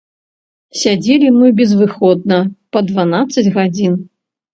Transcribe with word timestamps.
Сядзелі 0.83 1.27
мы 1.39 1.51
безвыходна 1.59 2.39
па 2.77 2.83
дванаццаць 2.87 3.53
гадзін. 3.59 3.93